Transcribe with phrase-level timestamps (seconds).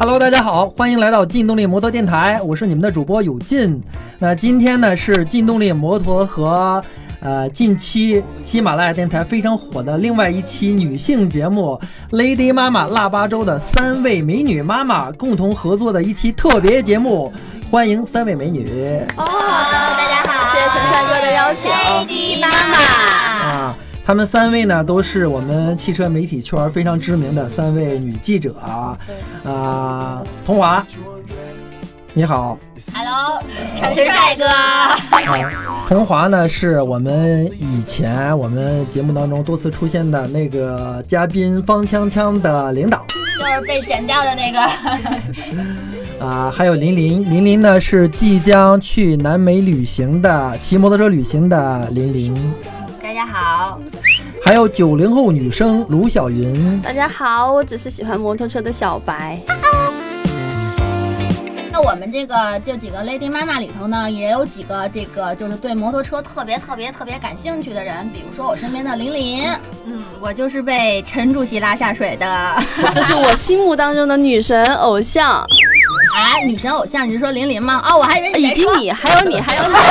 [0.00, 3.82] Hello，大家好，欢迎来到劲动力摩托电台，我是你们的主播有劲。
[4.20, 6.80] 那今天呢是劲动力摩托和
[7.20, 11.76] 呃近期喜马拉雅电台非常火的另外一期女性节目
[12.16, 17.32] 《Lady 妈妈腊八粥》的三位美女妈妈共同合作的一期特别节目，
[17.68, 18.68] 欢迎三位美女。
[19.16, 21.72] 哦，大家好，谢谢陈帅哥的邀请。
[22.06, 22.78] Lady 妈妈，
[24.08, 28.98] 啊，他们三位呢都是我们汽车媒体圈非常知名的三位女记者啊。
[29.44, 30.82] 啊，童华，
[32.14, 32.58] 你好。
[32.94, 33.38] Hello，
[33.76, 34.46] 陈帅哥，
[35.86, 43.04] 童华呢是我们以前我们节目当中多次出现的那个嘉宾方锵锵的领导
[43.38, 44.58] 就是被剪掉的那个。
[46.26, 52.77] 啊，还有林林，林林呢是即将去南美旅行的骑摩托车旅行的林林，大
[53.18, 53.80] 家好，
[54.44, 56.80] 还有九零后女生卢晓云。
[56.80, 59.36] 大家好，我只是喜欢摩托车的小白。
[61.72, 69.48] 那我们这个这几个 Lady 妈妈里头呢，也有几个这个就是对摩托车特别特别特别感兴趣的人，比如说我身边的林林，
[69.84, 72.62] 嗯，我就是被陈主席拉下水的。
[72.94, 77.82] 这是我心目当中的女神偶像，啊，女神偶像，你是说林林吗？
[77.84, 78.72] 哦，我还以为你在说。
[78.72, 79.74] 以及你，还有你，还有你。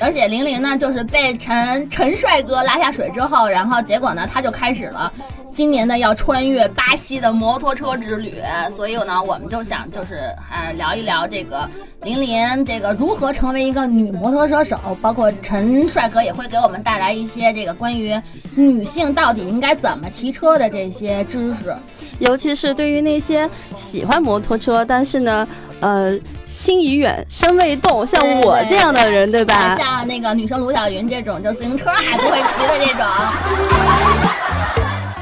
[0.00, 5.12] 而且玲玲呢，就是被陈陈帅哥拉下水之后，然后结果呢，他就开始了
[5.50, 8.34] 今年的要穿越巴西的摩托车之旅。
[8.70, 11.68] 所以呢，我们就想就是呃聊一聊这个
[12.02, 18.20] 玲玲这个如何成为一个女摩托车手，包括陈帅哥也会给我们带来一些这个关于
[18.54, 21.74] 女性到底应该怎么骑车的这些知识。
[22.18, 25.46] 尤其是对于那些喜欢摩托车，但是呢，
[25.80, 29.76] 呃，心已远，身未动，像我这样的人，对吧？
[29.88, 33.06] 像那个女生卢晓云这种，就自行车还不会骑的这种。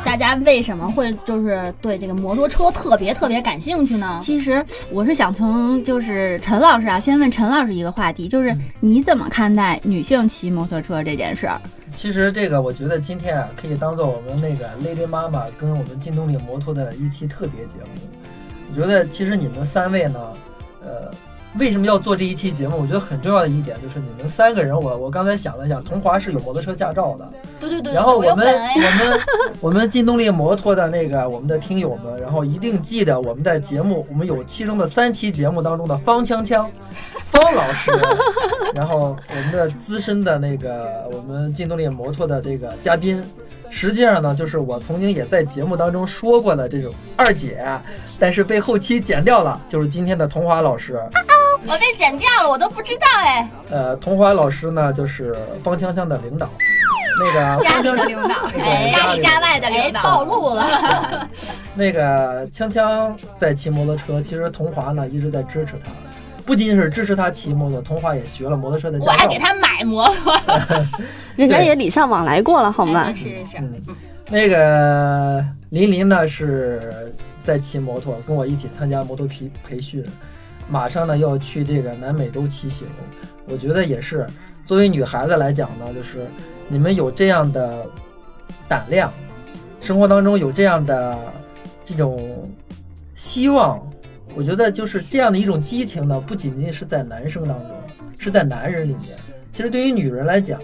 [0.05, 4.19] 大家为什么会就是对这个摩托车特别特别感兴趣呢？
[4.21, 11.61] 其实我是想从就是陈老师啊，先问陈老师一个话题，就是你怎么看待女性骑摩托车这件事儿？
[11.95, 18.03] 其实这个我觉得今天啊，可以当做我们那个 Lady 妈妈跟我们劲动力摩托的一期特别节目。
[18.71, 20.21] 我觉得其实你们三位呢，
[20.85, 21.11] 呃，
[21.59, 22.79] 为什么要做这一期节目？
[22.81, 27.29] 我觉得很重要的一点就是你们三个人，我我刚才想了想，童华是有摩托车驾照的，
[27.59, 29.21] 对对对，然后我们我们
[29.61, 36.67] 我们劲动力摩托的那个我们的听友们，然后一定记得我们在节目，我们有其中的三期节目当中的方锵锵，
[37.31, 37.91] 方老师，
[38.75, 43.25] 然后我们的资深的那个我们劲动力摩托的这个嘉宾，
[43.71, 47.65] 实际上呢，就是我曾经也在节目当中说过的这种二姐，
[48.19, 51.01] 但是被后期剪掉了，就是今天的童华老师。
[51.67, 53.49] 我被剪掉了，我都不知道哎。
[53.71, 56.51] 呃，桐华老师呢，就是方锵锵的领导。
[57.19, 60.03] 那个家的领导，哎家里家外的哎，领导。
[60.03, 61.27] 暴露了。
[61.75, 65.91] 那个锵锵在骑摩托车，其实桐华呢一直在支持他，
[66.45, 69.39] 不仅仅是支持他骑摩托，童华也学了摩托车的驾照我还给。
[69.39, 70.39] 他买摩托。
[71.37, 73.15] 人家也礼尚往来过了，好吗哎？
[73.15, 73.83] 是是是，嗯，
[74.29, 80.05] 那个林林呢是在骑摩托，跟我一起参加摩托培培训，
[80.69, 82.87] 马上呢要去这个南美洲骑行。
[83.49, 84.27] 我觉得也是，
[84.65, 86.27] 作为女孩子来讲呢，就是
[86.69, 87.87] 你们有这样的
[88.69, 89.13] 胆量，
[89.81, 91.17] 生活当中有这样的
[91.85, 92.51] 这种
[93.15, 93.81] 希望，
[94.35, 97.71] 我觉得就是这样的一种激情呢，不仅仅是在男生当中，
[98.19, 99.17] 是在男人里面。
[99.53, 100.61] 其实对于女人来讲，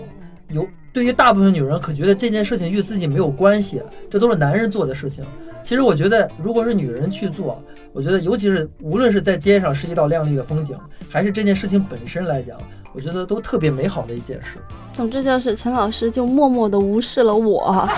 [0.48, 3.80] 有对于大部分女人可觉得这件事情与自己没有关系，
[4.10, 5.24] 这都是男人做的事情。
[5.62, 7.62] 其实我觉得，如果是女人去做，
[7.92, 10.74] 我觉得尤其是无论是在街上是一道亮丽的风景，
[11.10, 12.56] 还是这件事情本身来讲，
[12.94, 14.58] 我觉得都特别美好的一件事。
[14.92, 17.88] 总之就是陈老师就默默的无视了我。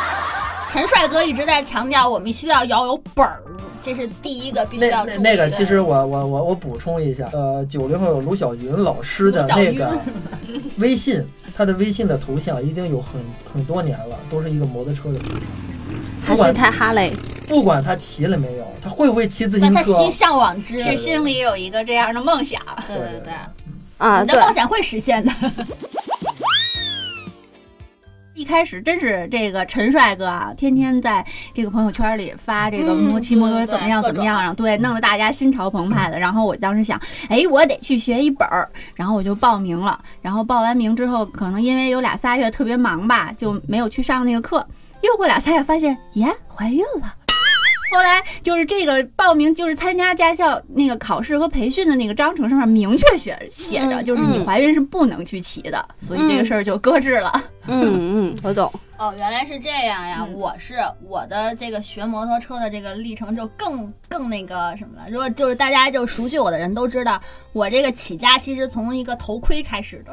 [0.70, 3.40] 陈帅哥一直在强调，我们需要要有本儿，
[3.80, 5.22] 这是第一个必须要注意的。
[5.22, 9.96] 那那个，其实我我我我补充一下，呃，九零后有卢晓云老师的那个
[10.78, 11.22] 微信，
[11.54, 13.20] 他的微信的头像已经有很
[13.52, 15.42] 很多年了，都是一个摩托车的头像。
[16.24, 17.12] 还是不管台哈雷，
[17.46, 20.78] 不管他骑了没有，他会不会骑自行车，但他心向往之。
[20.78, 22.60] 是是心里有一个这样的梦想。
[22.86, 23.32] 对对对，
[23.98, 25.30] 啊，对，你的梦想会实现的。
[28.34, 36.18] 一开始真是这个陈帅哥啊，天天在这个朋友圈里发这个骑摩托车怎么样怎么样，种然后对，弄得大家心潮澎湃的。
[36.18, 39.96] 然后我当时想，哎，我得去学一本儿，然后我就报名了。
[40.20, 44.66] 然后报完名之后，可能因为有俩仨月特别忙吧，就没有去上那个课。
[45.04, 47.14] 又过俩仨月，发现耶，怀孕了。
[47.92, 57.30] 后来就是这个报名，就是参加驾校那个考试和培训的那个章程上面明确写写着，嗯就是你嗯怀孕是不能去骑的，所以这个事儿就搁置了。
[57.66, 58.72] 嗯嗯，我懂。
[58.96, 60.24] 哦，原来是这样呀！
[60.26, 65.08] 嗯我是我的这个学摩托车的这个历程就更更那个什么了。
[65.10, 67.20] 如果就是大家就熟悉我的人都知道，
[67.52, 70.12] 我这个起家其实从一个头盔开始的。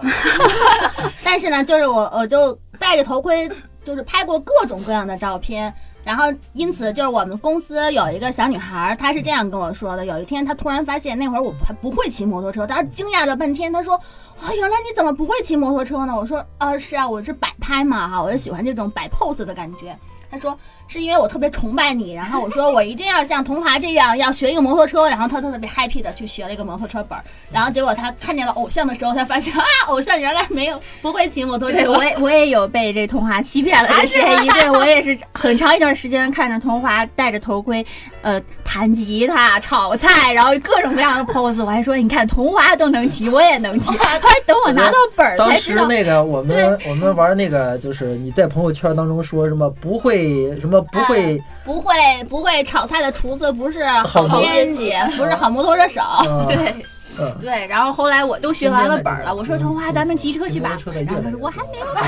[1.24, 3.50] 但是呢，就是我我就戴着头盔，
[3.84, 5.74] 就是拍过各种各样的照片。
[6.04, 13.94] 然后，因此就是我们公司有一个小女孩，她是这样跟我说的：有一天，她突然发现那会儿我还不会骑摩托车，她惊讶了半天，她说
[14.42, 19.96] ：“啊，原来你怎么不会骑摩托车呢？”我说：“啊，是啊，我是摆拍嘛，哈，我就喜欢这种摆 pose 的感觉。”
[20.32, 20.58] 她说
[20.92, 31.88] ：“是因为我特别崇拜你，然后我说我一定要像童华这样要学一个摩托车，然后他特别 happy 的去学了一个摩托车本儿，然后结果他看见了偶像的时候，才发现啊，偶像原来没有不会骑摩托车对。
[31.96, 34.50] 我也我也有被这童华欺骗了的嫌疑。
[34.50, 37.86] 对我也是很长一段时间看着童华戴着头盔，
[38.22, 41.64] 呃，弹吉他、炒菜，然后各种各样的 pose。
[41.64, 43.92] 我还说，你看童华都能骑，我也能骑。
[43.92, 51.94] 后来等我拿到本儿当才知道，时那个我们我们玩那个，就是你在朋友圈当中说什么不会什么不会，不会
[52.30, 56.02] 不会炒菜的厨子不是好编辑，不是好摩托车手。
[56.26, 56.86] 嗯 对
[57.20, 57.68] 嗯，对。
[57.68, 60.70] 然后后来我都学完了本儿了，我说嗯童话，咱们骑车去吧。
[60.86, 61.86] 然后他说我还没有。
[61.86, 62.06] 不是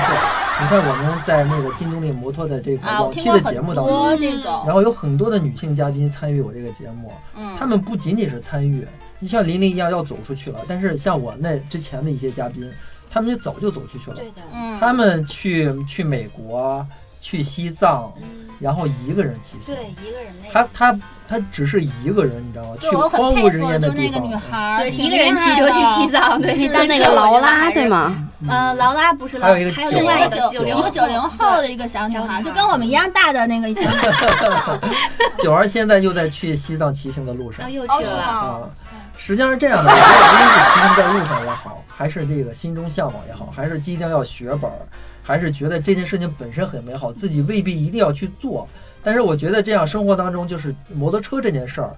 [0.62, 8.86] 你看我们在那个金动力摩托的这个啊，我往期的节目当中，多这种，然后有很多的女性嘉宾参与我这个节目，嗯，她们不仅仅是参与，
[9.18, 12.72] 你像琳琳一样要走出去了，但是像我那之前的一些嘉宾，
[13.10, 14.16] 他们就早就走出去了。
[14.16, 14.22] 的，
[14.52, 16.84] 嗯，他们去去美国，
[17.24, 18.12] 去西藏，
[18.60, 19.74] 然后一个人骑行。
[19.74, 22.76] 对一个人那他他他只是一个人，你知道吗？
[22.78, 24.40] 去对我很荒无佩服，人烟的地就那个女方。
[24.42, 27.86] 孩，对一个人骑车去西藏，对，是就那个劳拉对？
[27.86, 28.28] 吗？
[28.46, 34.78] 呃，劳拉不是，还有一个还有另外个九一个九零一个九零后的一个小女孩，小孩就跟我们一样大的那个小女孩。
[35.40, 38.70] 九儿现在又在去西藏骑行的路上又去了。
[39.16, 44.76] 实际上是这样的，我觉得无论是骑行在路上也好，还是这个心中向往也好，还是即将要学本儿，
[45.24, 48.68] 还是觉得这件事情本身很美好，自己未必一定要去做。
[49.02, 51.96] 但是我觉得这样生活当中，就是摩托车这件事儿，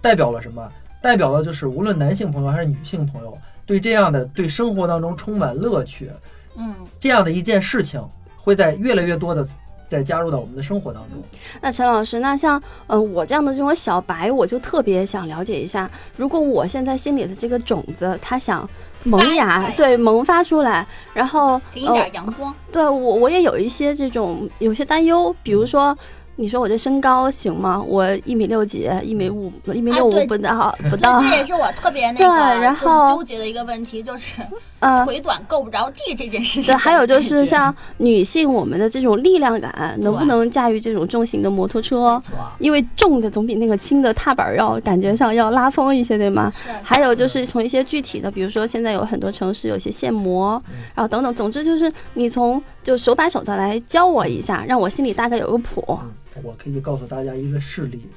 [0.00, 0.66] 代表了什么？
[1.02, 6.10] 代表了就是无论男性朋友还是女性朋友，对这样的对生活当中充满乐趣，
[6.56, 8.02] 嗯，这样的一件事情，
[8.36, 9.46] 会在越来越多的
[9.88, 11.22] 再加入到我们的生活当中。
[11.60, 18.68] 那陈老师，那像呃我这样的这种小白，我就特别想了解一下，如果我现在心里的这个种子，它想
[19.04, 22.54] 萌芽，对，萌发出来，然后给你呃点阳光。
[22.72, 25.96] 对我我也有一些这种有些担忧，比如说。
[26.38, 27.82] 你说我这身高行吗？
[27.82, 31.26] 我一米六几，一米五，一米六五不到，不对，到这。
[31.28, 32.26] 也是我特别那个
[32.60, 34.42] 然就是后纠结的一个问题，就是
[34.80, 36.74] 呃，腿短够不着地这件事情。
[36.74, 42.22] 对，还有就是像女性，我们的这种力量感，能不能驾驭这种重型的摩托车？
[42.58, 46.52] 因为重的总比那个轻的踏板要感觉上要拉风一些，对吗？
[46.54, 50.62] 是还有就是从一些具体的，比如说现在有很多城市有些限摩，
[50.94, 55.84] 然后等等，总之就是你从就手把手的来教我一下，让我心里大概有个谱。
[55.88, 58.08] 嗯，我可以告诉大家一个事例，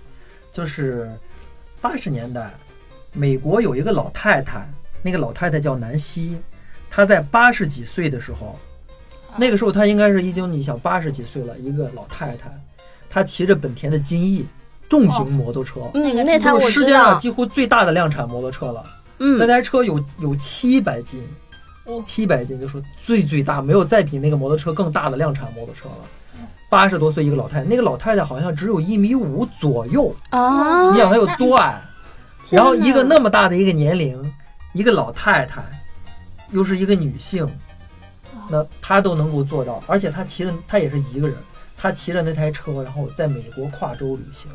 [0.54, 1.12] 就是
[1.82, 2.54] 八十年代，
[3.12, 4.70] 美国有一个老太太，
[5.02, 6.38] 那个老太太叫南希，
[6.88, 8.60] 她在八十几岁的时候，
[9.36, 12.52] 那个时候她应该是已经你想八十几岁了，一个老太太，
[13.10, 14.46] 她骑着本田的金翼
[14.88, 18.84] 重型摩托车，嗯，那个那台我知就是世界上，几乎最大的量产摩托车了。
[19.18, 21.49] 那嗯，台车有有七百斤哦，
[22.06, 25.96] 七百斤，就说最最大，没有再比那个摩托车更大的量产摩托车了。
[26.70, 31.82] 八十多岁一个老太太，那个老太太好像只有一米五左右，啊你，想她有多矮？
[32.52, 34.34] 然后一个那么大的一个年龄，
[34.74, 35.64] 一个老太太，
[36.52, 37.48] 又是一个女性，
[38.50, 41.36] 那她都能够做到，而且她骑着，她也是一个人，
[41.76, 44.52] 她骑着那台车，然后在美国跨州旅行。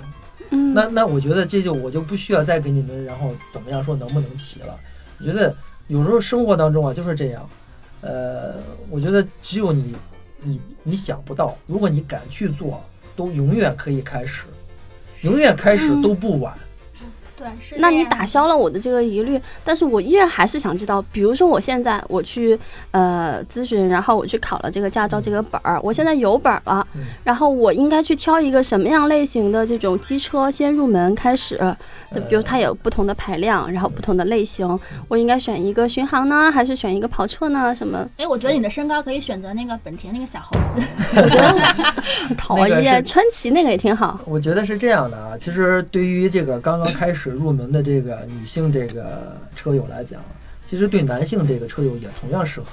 [0.50, 4.78] 嗯，那那我觉得这就我就不需要再给你们，然后怎么样说能不能骑了。
[5.18, 5.54] 我觉得
[5.88, 7.48] 有时候生活当中啊就是这样，
[8.00, 8.54] 呃，
[8.90, 9.94] 我觉得只有你
[10.42, 12.82] 你你想不到，如果你敢去做，
[13.14, 14.44] 都永远可以开始，
[15.22, 16.56] 永远开始都不晚。
[17.76, 22.58] 那你打消了我的这个疑虑，但是我依然还是想知道，比如说我现在我去
[22.90, 31.58] 呃咨询，然后我去考了这个驾照这个本儿，我现在有本儿了，嗯然后我应该去挑一个什么样类型的这种机车先入门开始？
[32.14, 37.74] 就比如它有不同的排量，然后不同的类型，我应该选一个巡航呢，还是选一个跑车呢？
[37.74, 38.08] 什么？
[38.16, 40.84] 哎，我觉得你的身高可以选择那个本田那个小猴子。
[41.16, 44.20] 我觉得 讨那个厌，川崎那个也挺好。
[44.26, 50.20] 我觉得是这样的啊，其实对于这个刚刚开始入门的这个女性这个车友来讲，
[50.66, 52.66] 其实对男性这个车友也同样适合。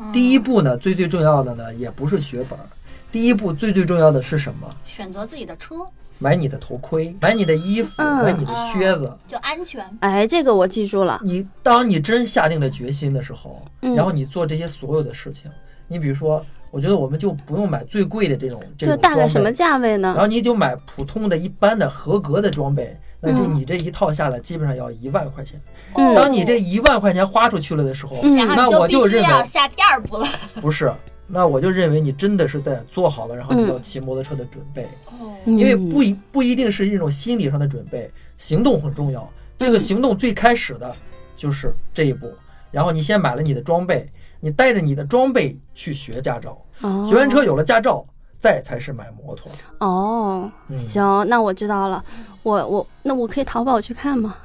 [0.00, 2.64] 嗯第一步呢，最最重要的呢，也不是学本儿，
[3.10, 4.68] 第一步最最重要的是什么？
[4.84, 5.74] 选择自己的车
[6.20, 9.12] 买你的头盔，买你的衣服，嗯买你的靴子。
[9.26, 9.84] 就安全。
[9.98, 11.20] 哎，这个我记住了。
[11.24, 15.50] 你当你真下定了决心的时候，嗯然后你做这些所有的事情，
[15.88, 20.20] 你比如说，我觉得我们就不用买最贵的这种这这种装备大概什么价位呢然？
[20.20, 25.60] 后你就买普通的一般的合格的装备，那这嗯你这一套下来基本上要一万块钱。
[25.94, 30.26] 嗯当你这一万块钱花出去了的时候，嗯那我就认为要下第二步了。
[30.60, 30.92] 不是，
[31.26, 39.28] 那我就认为你真的是在做好了，然后你嗯要骑摩托车的准备，哦，因因为不一不一定是一种心理上的准备，行动很重要。
[39.58, 40.94] 这个行动最开始的
[41.36, 42.32] 就是这一步，
[42.70, 44.08] 然后你先买了你的装备，
[44.38, 48.04] 你带着你的装备去学驾照，哦学完车有了驾照，
[48.38, 49.50] 再才是买摩托。
[49.80, 52.02] 哦，嗯行，那我知道了。
[52.44, 54.36] 我我那我可以淘宝去看吗？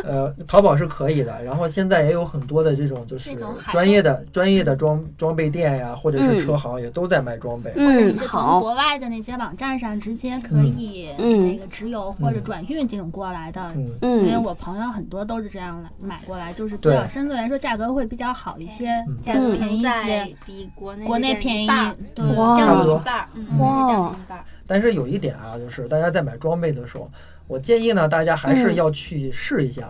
[0.04, 3.36] 呃，淘宝是可以的，然后现在也有很多的这种就是
[3.70, 7.72] 专业的专业的装装备店呀，或者是嗯车行也都在卖装备。
[7.76, 11.48] 嗯，是从好，国外的那些网站上直接可以嗯。
[11.48, 13.72] 那个直邮或者转运这种过来的。
[13.74, 16.94] 嗯，因为嗯我朋友很多都是这样来买过来，就是比对。
[16.94, 19.18] 较相对来说价格会比较好一些，嗯。
[19.22, 24.44] 价格便宜一些，比国内国内便宜一半儿，对，降差不多低一半儿，嗯，降低一半儿。
[24.66, 27.10] 但是有一点啊，就是大家在买装备的时候，
[27.48, 29.88] 我建议呢，大家还是要去试一下。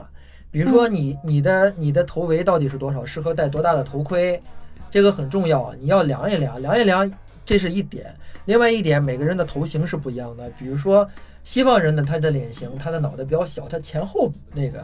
[0.51, 4.41] 比如说你你的你的头围到底是多少，适合戴多大的头盔，
[4.91, 5.75] 这个很重要啊。
[5.79, 7.13] 你要量一量，量一量，
[7.45, 8.15] 这是一点。
[8.47, 10.49] 另外一点，每个人的头型是不一样的。
[10.59, 11.07] 比如说
[11.45, 14.83] 西方人的他的脸型，他的脑袋比较小，他前后那个，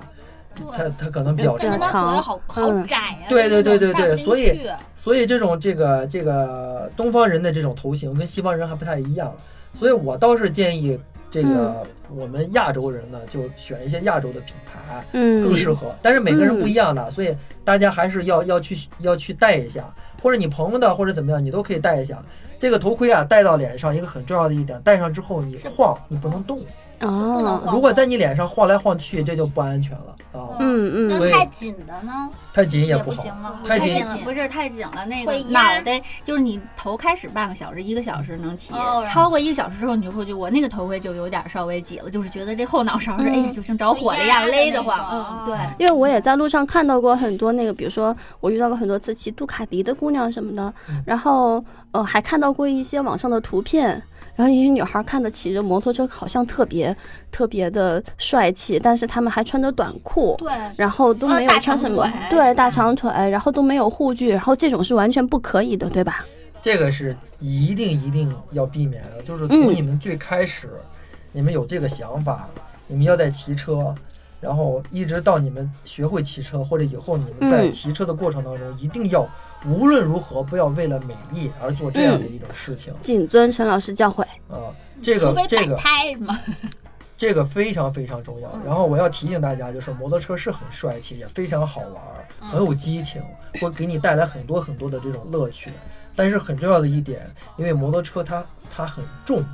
[0.71, 1.81] 他他可能比较长。
[1.81, 3.25] 好好嗯窄啊！
[3.29, 9.35] 对对对对对所以所以这种这个这个东方人的这种头型跟西方人还不太一样，
[9.73, 11.01] 所以我倒是建议
[11.31, 15.95] 这个我们亚洲人呢，就选一些亚洲的品牌嗯更嗯适合。
[16.03, 19.93] 但是每个人不一样的，所以大家还是要要去要去戴一下，
[20.23, 22.23] 或者你朋友的或者怎么样，你都可以戴一下。
[22.59, 26.59] 这个头盔啊，戴到脸上一个很重要的一点，戴上之后你晃，你不能动。
[27.07, 31.09] 不能哦，晃如果在你脸上晃来晃去，这就不安全了啊，嗯嗯。
[31.09, 32.29] 那太紧的呢？
[32.53, 33.25] 太紧也不不好。
[33.67, 33.95] 太紧。
[33.95, 43.33] 紧了，不是太紧了，那个会脑袋就是你头开始半个小时、一个小时能起哦，超过一个小时之后，你就会觉得我那个头盔就有点稍微挤了，就是觉得这后脑勺是嗯。
[43.33, 44.99] 哎呀，就像着火了一样勒得慌。
[45.11, 45.59] 嗯，对。
[45.79, 54.03] 因为我也在路上看到过很多那个，比如说我遇到过很多次骑杜卡迪的姑娘什么的嗯，然后呃还看到过一些网上的图片，
[54.37, 56.95] 然后一些女孩看的骑着摩托车好像特别
[57.31, 66.25] 特别的帅气，但是她们还穿着短裤，对，然后都没有穿什么对大长腿，然后都没有护具，然后这种是完全不可以的，对吧？
[66.61, 70.71] 这个是一定一定要避免的，就是从嗯你们最开始，
[71.33, 72.49] 你们有这个想法，
[72.87, 73.95] 你们要在骑车，
[74.41, 79.29] 然后一直到你们学会骑车，或者以后你们在嗯骑车的过程当中，一定要
[79.67, 84.23] 无论如何不要为了美丽而做这样的一种事情谨遵陈老师教诲。
[84.49, 86.39] 啊、这个这个拍嘛，
[87.17, 88.51] 这个非常非常重要。
[88.53, 93.23] 嗯然后我要提醒大家，就是摩托车是很帅气，也非常好玩很有激情，
[93.61, 95.73] 会给你带来很多很多的这种乐趣。
[96.17, 99.45] 但是很重要的一点，因为摩托车它它很重，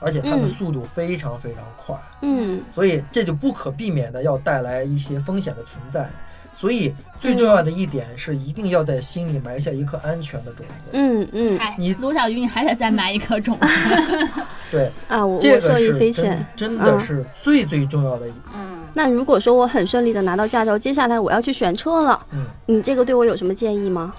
[0.00, 6.10] 而且它的嗯速度非常非常快，嗯所以这就不可避免的要带来一些风险的存在。
[6.52, 10.90] 所以最重要的一点是，一定要在心里埋下一颗安全的种子。
[10.92, 13.66] 嗯嗯哎你，卢小鱼，你还得再埋一颗种子。
[14.70, 16.46] 对，啊，我这个我受益是真匪浅。
[16.56, 18.32] 真的嗯是最最重要的一。
[18.54, 24.14] 嗯，那如果说我很顺利的拿到驾照，接下来我要去选车了，嗯，你这个对我有什么建议吗？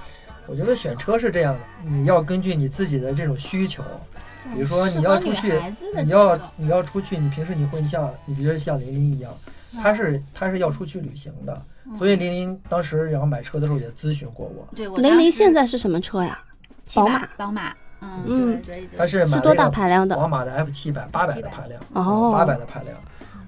[0.47, 1.59] 我觉得选车是这样的，
[1.89, 3.83] 你要根据你自己的这种需求，
[4.53, 5.53] 比如说你要出去
[6.03, 9.31] 你要你要出去，你平时你会像你比如说像琳琳一样，
[9.81, 11.61] 她是她是要出去旅行的，
[11.97, 16.39] 所以琳琳当时然后买车的时候也咨询过我，对，我雷凌当时现在是什么车呀？
[16.93, 17.27] 宝马。
[17.37, 18.61] 宝马，嗯，嗯。
[18.61, 20.15] 对对对，她是买是多大排量的？
[20.15, 22.31] 宝马的 F 七百八百的排量，哦。
[22.33, 22.95] 八百的排量，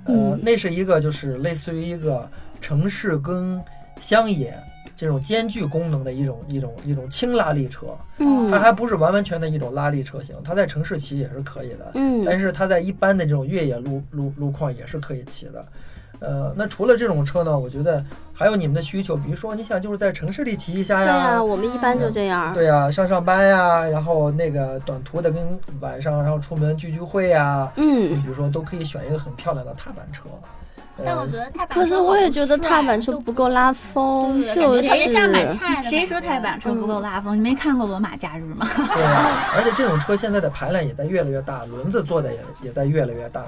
[0.06, 3.62] 呃嗯，那是一个就是类似于一个城市跟
[4.00, 4.58] 乡野
[4.96, 8.50] 这种兼具功能的一种一种一种轻拉力车，嗯。
[8.50, 12.24] 它还不是完完全的一种拉力车型，它在城市骑也是可以的，嗯。
[12.26, 15.66] 但是它在一般的这种越野路路路况也是可以骑的。
[16.24, 18.04] 呃，那除了这种车呢，我觉得
[18.34, 22.54] 还有你们的需求，比如说你想就是在城市里骑一下呀对呀、呀，我们一般就这样。
[22.54, 30.24] 对呀、上上班呀，然后那个短途的跟晚上然后出门聚聚会呀，嗯，比如说都可以选一个很漂亮的踏板车。
[30.96, 37.36] 呃但我觉，得踏板车可是我也觉得踏板车不够拉风，就别像买菜的谁说踏板车不够拉风？
[37.36, 38.68] 你没看过《罗马假日》吗？
[38.78, 43.44] 对呀、而且这种车现在的排量也在越来越大，轮子做的也也在越来越大，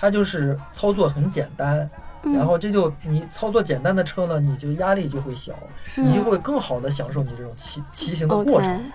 [0.00, 1.90] 它就是操作很简单，嗯
[2.32, 5.52] 然后这就你操作简单的车呢，你就压力就会小，
[5.96, 8.90] 你就会更好的享受你这种骑骑行的过程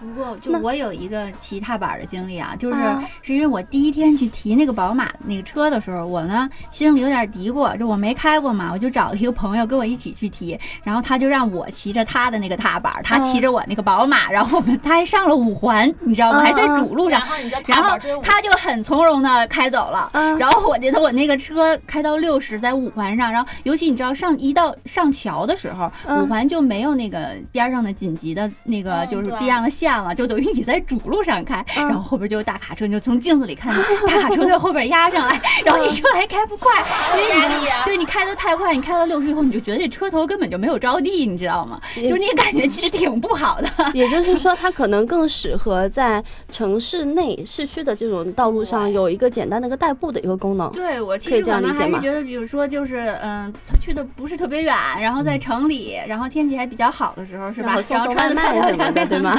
[0.00, 3.02] 不过，就我有一个骑踏板的经历啊，就是啊。
[3.22, 16.38] 是因为我第一天去提那个宝马那个车的时候，我呢心里有点嘀咕，就我没开过嘛，我就找了一个朋友跟我一起去提，然后他就让我骑着他的那个踏板，他骑着我那个宝马，然后我们他还上了五环，你知道吗？
[16.38, 17.20] 啊还在主路上
[17.66, 20.10] 然，后他就很从容的开走了。
[20.12, 20.38] 嗯。
[20.38, 26.22] 然后我觉得我那个车开到六十，在五环上，然后尤其你知道上一到上桥的时候，嗯。
[26.22, 36.84] 五环就没有那个边上的紧急的那个就是避让的线了，就等于你在主路上开，嗯然后后边就有大卡车，你就从镜子里看到 大卡车在后边压上来， 然后你车还开不快，
[37.16, 41.80] 因 为你对你开的太快，你开到六十以后，你就觉得这车头根本就没有着地，你知道吗？
[41.96, 43.68] 就是你感觉其实挺不好的。
[43.94, 50.70] 也就是说，它可能更适合在城市内、市区的这种道路上有一个简单的一个代步的一个功能。
[50.72, 58.12] 对我其实可能这样理解吗还是觉得，比如说就是嗯，去的不是特别远，然后在城里，然后天气还比较好的时候，是吧然后？
[58.12, 59.38] 穿的卖什么的，对吗？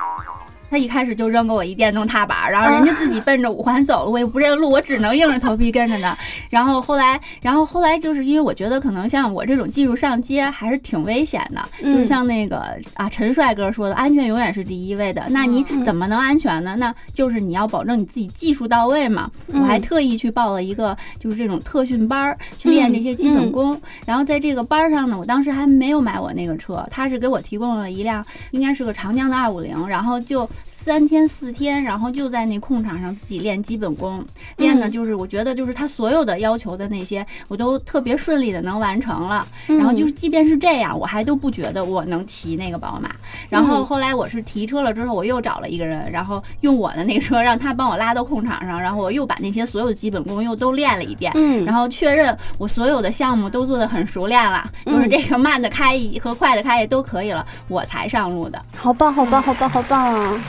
[0.71, 6.17] 他一开始就扔给我一电动踏板，然后人家自己奔着五环走了，我也不认路，我只能硬着头皮跟着呢。
[6.49, 15.21] 然后后来，然后后来就是因为我觉得可能像我这种技术上街还是挺危险的，嗯就是像那个啊陈帅哥说的，安全永远是第一位的。
[15.27, 16.73] 那你嗯怎么能安全呢？
[16.79, 19.29] 那就是你要保证你自己技术到位嘛。
[19.47, 23.77] 我还嗯特意去报了一个就是这种特训班儿，去练这些基本功。
[24.05, 30.49] 然后在这个班儿上呢，我当时还没有买我那个车，他是给我提供了一辆应该是个长江的二五零，然后就。
[30.83, 34.25] 三天四天，然后就在那空场上自己练基本功，
[34.57, 39.47] 练的就是我觉得就是他所有的要求的那些，我都特别顺利的能完成了。
[39.67, 43.11] 然后就是即便是这样，我还都不觉得我能骑那个宝马。
[43.47, 51.31] 然后后来我是提车了之后，我又找了一个人，然后用我的那个车让他帮我拉到空场上，然后我又把那些所有的基本功又都练了一遍。
[51.35, 58.59] 嗯，然后确认我所有的项目都做的很熟练了，就是这个慢的开和快的开也都可以了，我才上路的。
[58.75, 60.41] 好棒，好棒，好棒，好棒啊！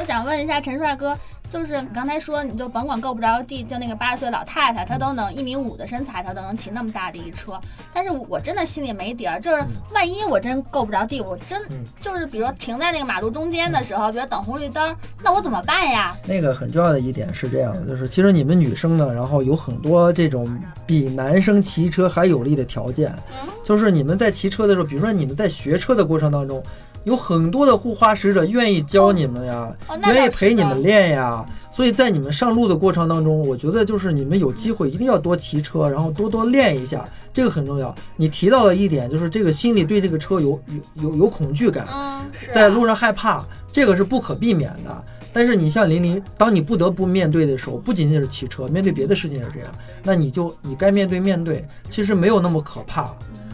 [0.00, 1.14] 我想问一下陈帅哥，
[1.50, 7.60] 就是你刚才说，你就甭管够不着地，就那个八十岁老太太，她都能一米五的身材，她都能骑那么大的一车。
[7.92, 16.16] 但是我真的心里没底儿，就是万一我真够不着地，我真嗯就是比如说停在那个马路中间的时候，比如等红绿灯，那我怎么办呀？
[16.26, 20.48] 那个很重要的一点是这样的，就是其实你们女生呢，然后有很多这种
[20.86, 23.14] 比男生骑车还有利的条件，
[23.62, 26.64] 就是你们在骑车的时候，比如说你们在学车的过程当中，
[27.04, 29.68] 有很多的护花使者愿意教你们呀，
[30.12, 31.44] 愿意陪你们练呀。
[31.72, 37.94] 所以在你们上路的过程当中，我觉得就是你们有机会一定要多骑车，然后多多练一下，这个很重要。
[38.16, 40.60] 你提到的一点，就是这个心里对这个车有
[40.96, 45.04] 有有有恐惧感，嗯，是啊在路上害怕，这个是不可避免的。
[45.32, 49.68] 但是你像林林，当你不得不面对的时候，不仅仅是骑车，面对别的事情也是这样。
[50.02, 53.04] 那你就你该面对面对，其实没有那么可怕。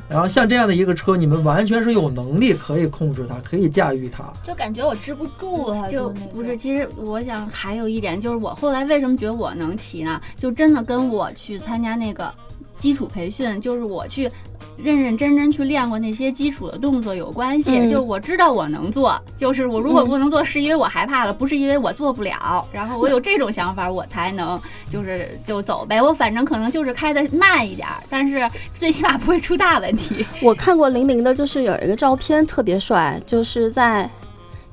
[0.09, 4.25] 然后像这样的一个车，你们完全是有能力可以控制它，可以驾驭它。
[4.43, 10.21] 就感觉我支不住它，就不是，其实我想还有一点，就是我后来为什么觉得我能骑呢？
[10.37, 12.33] 就真的跟我去参加那个
[12.77, 14.31] 基础培训，就是我去
[14.77, 17.79] 认认真真去练过那些基础的动作有关系。
[17.79, 22.67] 嗯就我知道我能做，就是我如果不能做，是因为我害怕了，不是因为我做不了。
[22.73, 24.61] 然后我有 这种想法，我才能
[24.91, 26.01] 就是就走呗。
[26.01, 30.25] 我反正可能就是开的慢一点儿，但是最起码不会出大问题。
[30.43, 34.09] 我看过零零的，就是有一个照片特别帅，就是在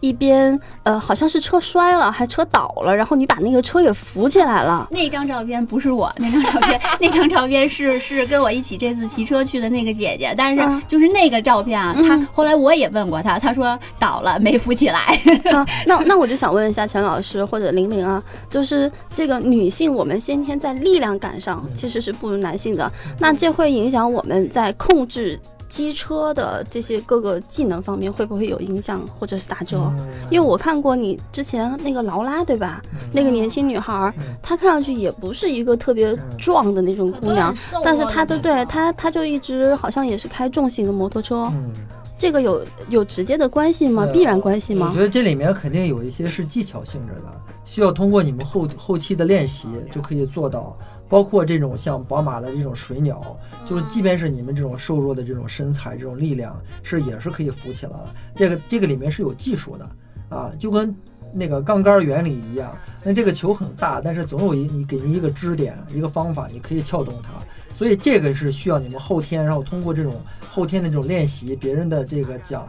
[0.03, 4.85] 一边呃，好像是车摔了，还车倒了，然后你把那个车给扶起来了。
[4.91, 15.17] 那张照片不是我，那张照片，那张照片是 是跟我一起这次骑车去的那个姐姐，但是嗯就是那个照片啊，嗯她后来我也问过她，她说倒了没扶起来。
[15.53, 25.39] 啊，那那我就想问一下陈老师或者玲玲啊，就是这个女性我们先天在力量感上其实是不如男性的，那这会影响我们在控制
[25.73, 29.91] 机车的这些各个技能方面会不会有影响或者是打折？
[29.97, 32.79] 嗯因为我看过你之前那个劳拉，对吧？
[33.11, 37.51] 那个年轻女孩儿嗯，她看上去也不是一个特别壮的那种姑娘，
[37.83, 41.71] 但是她的对她她就一直好像也是开重型的摩托车，嗯，
[42.19, 44.03] 这个有有直接的关系吗？
[44.03, 45.01] 呃必然关系吗我觉？
[45.01, 47.33] 得这里面肯定有一些是技巧性质的，
[47.65, 50.77] 需要通过你们后后期的练习就可以做到。
[51.13, 53.37] 包括这种像宝马的这种水鸟，
[53.69, 58.05] 就是即便是你们这种瘦弱的这种身材、这种力量，是也是可以浮起来的。
[58.35, 59.87] 这个这个里面是有技术的
[60.35, 60.91] 啊，就跟
[61.31, 62.75] 那个杠杆原理一样。
[63.03, 67.29] 那这个球很大，但是总有一你给你一个支点、一个方法，你可以撬动它。
[67.75, 72.67] 所以这个是需要你们后天，然后通过这种后天的这种练习，别人的这个讲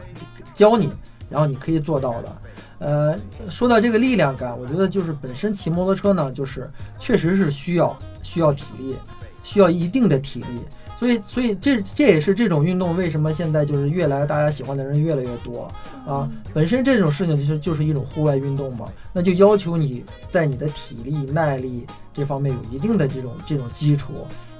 [0.53, 0.91] 教你，
[1.31, 2.41] 然后你可以做到的。
[2.85, 3.17] 呃，
[3.49, 6.69] 说到这个力量感，我觉得就是本身骑摩托车呢，就是
[6.99, 8.95] 确实是需要需要体力，
[9.43, 10.45] 需要一定的体力。
[10.99, 15.69] 所以，所以这这也是这种运动为什么现在就是越来大家喜欢的人越来越多
[16.05, 16.29] 啊。
[16.53, 24.13] 本身这种事情就是就是一种户外运动嘛，那就要求你在你的体力、耐力这方面有一定的这种这种基础，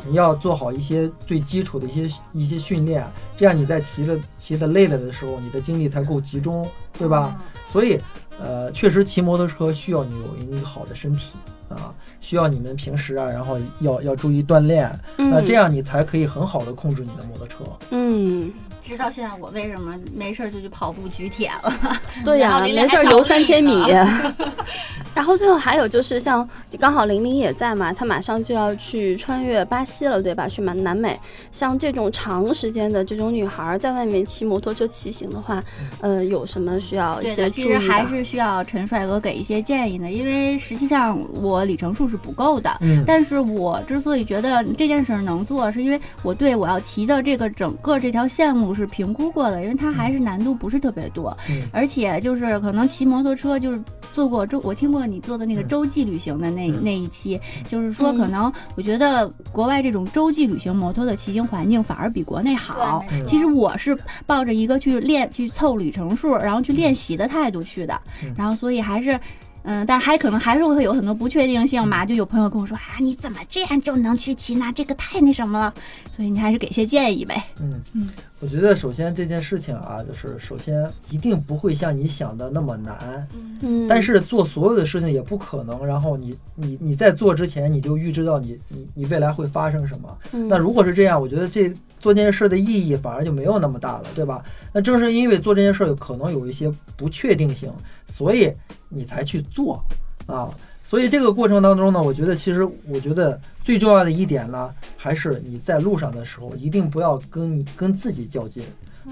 [0.05, 3.05] 你要做好一些最基础的一些一些训练，
[3.38, 7.39] 这样你在骑的骑的累了的时候，你的精力才够集中，对吧？
[7.75, 7.99] 所以，
[8.39, 11.33] 呃，确实骑摩托车需要你有一个好的身体
[11.67, 17.57] 啊，需要你们平时啊，然后要要注意锻炼，那这样你才可以很好的控制你的摩托车。
[17.89, 18.49] 嗯，
[18.86, 21.74] 知道现在我为什么没事儿就去跑步举铁了。
[22.24, 23.84] 对呀、没事儿游三千米。
[25.15, 30.45] 然后最后还有就是像刚好玲玲也在嘛，她马上就要去穿越巴西了，对吧？
[30.48, 31.17] 去南南美。
[31.54, 35.63] 像这种长时间的这种女孩儿在外面骑摩托车骑行的话，
[36.02, 37.80] 呃，有什么需要一，些注意的？
[37.80, 42.78] 其实还是需要陈帅哥给一些建议的，因为实际上我里程数是不够的。
[42.82, 63.03] 嗯，但是我之所以觉得这件事儿能做，是因为我对我要骑的这个整个这条线路是评估过的，因为它还是难度不是特别多，嗯而且就是可能骑摩托车就是做过周，我听过你做的那个嗯洲际旅行的那、嗯那一期，就是说嗯可能我觉得国外这种洲际旅行摩托的骑行环境反而比国内好。
[63.25, 69.19] 其实我是抱着一个去练、去凑里程数，然后去练习的态度去的，嗯然后所以还是。
[69.67, 72.05] 嗯，但是还可能还是会有很多不确定性嗯嘛。
[72.05, 74.71] 就有朋友跟我说啊，你怎么这样就能去骑呢？
[74.75, 75.73] 这个太那什么了。
[76.15, 77.43] 所以你还是给些建议呗。
[77.59, 78.09] 嗯嗯，
[78.41, 83.28] 我觉得首先这件事情啊，就是首先一定不会像你想的那么难，
[83.62, 90.17] 嗯，但是做所有的事情也不可能，然后你你你在做之前你就预知到你你你未来会发生什么。
[90.34, 91.69] 嗯那如果是这样，我觉得这
[92.00, 94.43] 做这件事的意义反而就没有那么大了，对吧？
[94.74, 97.71] 那正是因为做这件事有可能有一些不确定性，
[98.08, 98.54] 所以
[98.89, 99.82] 你才去做
[100.28, 100.50] 啊。
[100.88, 108.63] 所以这个过程当中呢，我觉得其实我觉得最重要的一点呢，还是你在路上的时候一定不要跟你跟自己较劲，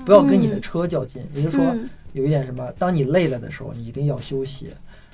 [0.05, 1.25] 不要跟你的车较劲。
[1.33, 4.67] 也就是说，嗯有一点什么，当你累了的时候，你一定要休息；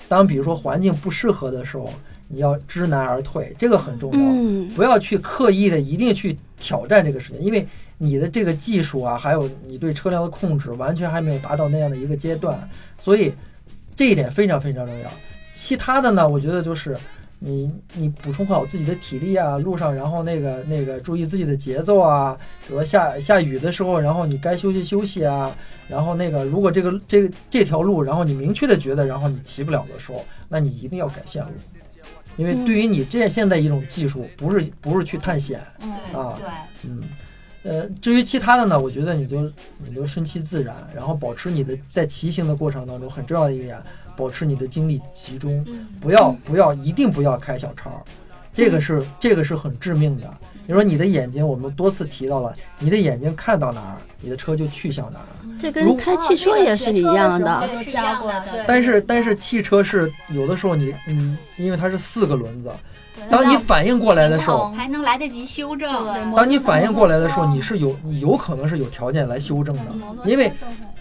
[0.10, 1.90] 当比如说环境不适合的时候，
[2.28, 4.20] 你要知难而退，这个很重要。
[4.20, 7.66] 嗯不要去刻意的一定去挑战这个事情，因为
[7.98, 13.34] 你的这个技术啊，还有你对车辆的控制，完全还没有达到那样的一个阶段，所以
[13.96, 15.10] 这一点非常非常重要。
[15.60, 16.98] 其他的呢，我觉得就是
[17.38, 25.54] 你你补充好自己的体力啊，路上然后那个那个注意自己的节奏啊，比如说下下雨的时候，然后你该休息休息啊，
[25.90, 31.50] 然后那个如果这个这个这条路，然后你明确的觉得，然后你骑不了的时候，那你一定要改线路。
[32.38, 37.04] 因为对于你这现在一种技术，不是不是去探险，嗯，啊对，嗯，
[37.64, 39.42] 呃，至于其他的呢，我觉得你就
[39.78, 43.78] 你就顺其自然，然后保持你的在骑行的过程当中很重要的一点，
[44.20, 45.66] 保持你的精力集中，
[46.02, 47.90] 不要不要一定不要开小差，
[48.54, 50.28] 这个是这个是很致命的。
[50.68, 55.32] 比如说你的眼睛，我们多次提到了，你的眼睛看到哪儿，你的车就去向哪儿。
[55.58, 57.68] 这如跟开汽车也是一样的。
[57.68, 62.70] 都教过的，但是但是汽车是有的时候你嗯，因为它是四个轮子，
[63.32, 65.90] 当你反应过来的时候，还能来得及修正。
[66.36, 69.86] 当你反应过来的时候，你是有你有可能是有条件来修正的，
[70.26, 70.52] 因为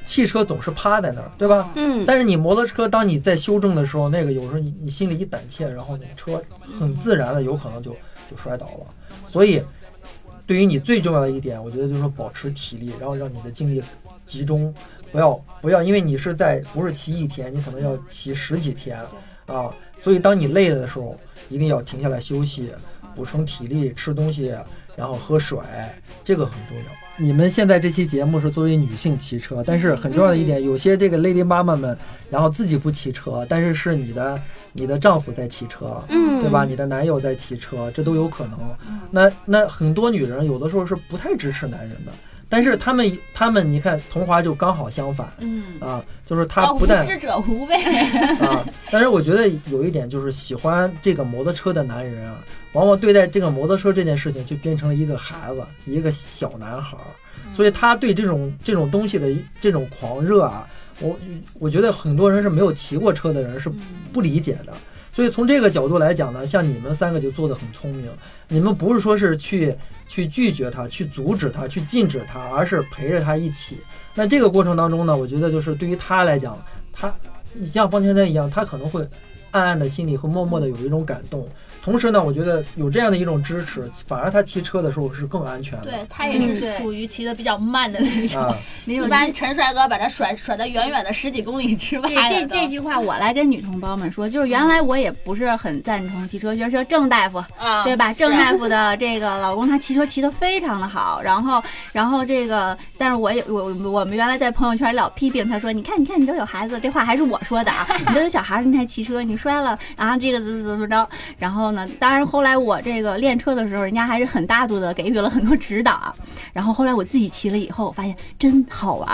[0.09, 1.71] 汽车总是趴在那儿，对吧？
[1.77, 6.41] 嗯，但是你摩托车，当你在修正的时候，那个有时候你你心里一胆怯，然后你车
[6.81, 7.93] 很自然的有可能就
[8.31, 8.87] 就摔倒了。
[9.31, 9.63] 所以，
[10.47, 13.83] 对于你最重要的一点，我觉得就是说保持体力，然后让你的精力
[14.27, 14.73] 集中，
[15.13, 18.99] 不要不要，因为你是在不是骑一天，你可能要骑十几天
[19.45, 19.71] 啊。
[19.99, 21.15] 所以当你累了的时候，
[21.51, 22.73] 一定要停下来休息，
[23.19, 24.55] 补充体力，吃东西，
[24.95, 25.59] 然后喝水，
[26.23, 26.85] 这个很重要。
[27.17, 31.99] 你们现在这期节目是作为女性骑车，但是很重要的一点，有些这个 lady 妈妈们，
[32.31, 34.41] 然后自己不骑车，但是是你的
[34.73, 36.65] 你的丈夫在骑车，嗯，对吧？
[36.65, 38.61] 你的男友在骑车，这都有可能。
[39.11, 42.13] 那那很多女人有的时候是不太支持男人的，
[42.49, 47.77] 但是他们他们你看桐华就刚好相反嗯，啊，就是他啊不但无知者无畏，
[48.41, 52.39] 啊，但是我觉得有一点就是喜欢这个摩托车的男人啊，
[52.73, 57.13] 往往对待这个摩托车这件事情就变成了一个孩子，一个小男孩儿，
[57.55, 59.29] 所以他对这种这种东西的
[59.61, 60.67] 这种狂热啊，
[61.01, 61.19] 我
[61.55, 63.71] 我觉得很多人是没有骑过车的人是
[64.13, 64.73] 不理解的。
[65.19, 68.09] 所以从这个角度来讲呢，像你们三个就做得很聪明，
[68.47, 69.75] 你们不是说是去
[70.07, 73.79] 去拒绝他、去阻止他、去禁止他，而是陪着他一起。
[74.15, 76.57] 那这个过程当中呢，我觉得就是对于他来讲，
[76.93, 77.13] 他
[77.53, 79.05] 你像方天丹一样，他可能会
[79.51, 81.47] 暗暗的心里会默默的有一种感动。
[81.81, 85.87] 同时呢，我觉得有这样的一种支持，反而他骑车的时候是更安全的。
[85.87, 88.43] 对他也是属于骑的比较慢的那种。
[88.43, 98.13] 啊， 没有一般陈帅哥把他甩甩得远远的十几公里之外这了这这句话我来跟女同胞们说，就是原来我也不是很赞同骑车，觉得说郑大夫啊，对吧？
[98.13, 116.15] 郑大夫的这个老公他骑车骑得非常的好，然后然后这个，但是我也我我们原来在朋友圈老批评他说，你看你看你都有孩子，这话还是我说的啊，你都有小孩儿，你还骑车，你摔了，然后这个怎么怎么着，然后呢，当然后来我这个练车的时候，人家还是很大度的给予了很多指导，
[116.53, 119.09] 然后后来我自己骑了以后，发现真好玩。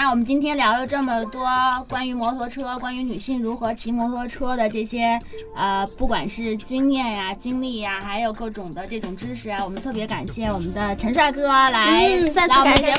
[0.00, 1.40] 那我们今天聊了这么多
[1.88, 5.18] 关于摩托车、关于女性如何骑摩托车的这些
[5.56, 12.94] 呃，不管是经验呀、经历呀，还有各种的这种知识啊，我们特别感谢我们的陈帅哥来嗯再次感谢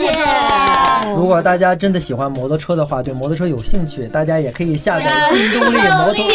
[1.15, 6.25] 如果大家真的喜欢摩托车的话，对摩托车有兴趣，大家也可以下载劲动力摩托。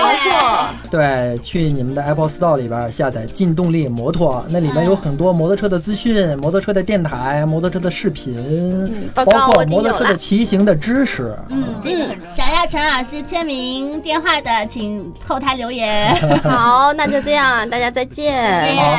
[0.00, 11.36] 没错，对，去你们的 Apple Store 里边下载劲动力摩托，那里面有很多摩托车的资讯、摩托车的电台、摩托车的视频，包括我已经的骑行的知识。
[11.48, 12.34] 嗯，这个很重要。
[12.34, 16.14] 想要陈老师签名电话的，请后台留言。
[16.42, 18.34] 好，那就这样，大家再见，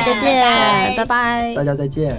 [0.04, 2.16] 再见，拜拜大家再见。